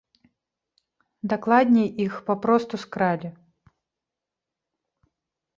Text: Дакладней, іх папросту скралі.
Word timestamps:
Дакладней, 1.33 1.89
іх 2.05 2.13
папросту 2.29 2.75
скралі. 2.85 3.29